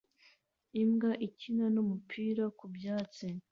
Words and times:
Imbwa 0.81 1.11
ikina 1.27 1.65
n'umupira 1.73 2.43
ku 2.57 2.65
byatsi 2.75 3.27